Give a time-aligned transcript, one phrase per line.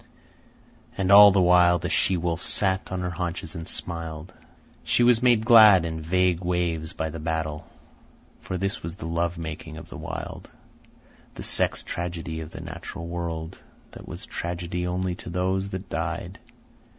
[0.97, 4.33] And all the while the she wolf sat on her haunches and smiled.
[4.83, 7.67] She was made glad in vague ways by the battle,
[8.39, 10.49] for this was the love making of the Wild,
[11.35, 13.59] the sex tragedy of the natural world
[13.91, 16.39] that was tragedy only to those that died.